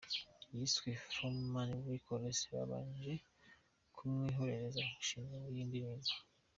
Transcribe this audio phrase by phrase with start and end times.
[0.55, 3.13] yiswe ‘Fourth Man Records’ babanje
[3.95, 6.13] kumwoherereza umushinga w’iyo ndirimbo